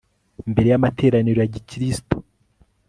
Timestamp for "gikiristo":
1.55-2.15